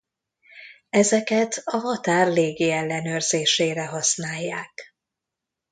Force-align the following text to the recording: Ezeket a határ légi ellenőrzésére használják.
Ezeket 0.89 1.61
a 1.63 1.77
határ 1.77 2.27
légi 2.27 2.71
ellenőrzésére 2.71 3.85
használják. 3.87 4.95